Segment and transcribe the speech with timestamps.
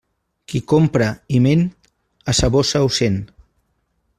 [0.53, 1.61] Qui compra i ment,
[2.33, 3.21] a sa bossa ho sent.